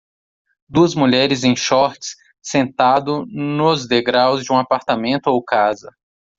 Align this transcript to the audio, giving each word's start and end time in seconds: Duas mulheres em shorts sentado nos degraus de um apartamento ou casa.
Duas 0.67 0.95
mulheres 0.95 1.43
em 1.43 1.55
shorts 1.55 2.15
sentado 2.41 3.23
nos 3.27 3.87
degraus 3.87 4.43
de 4.43 4.51
um 4.51 4.57
apartamento 4.57 5.27
ou 5.27 5.43
casa. 5.43 5.95